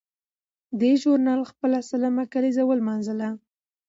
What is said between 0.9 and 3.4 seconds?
ژورنال خپله سلمه کالیزه ولمانځله.